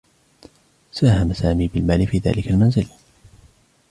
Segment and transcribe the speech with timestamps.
[0.91, 2.87] ساهم سامي بالمال في ذلك المنزل.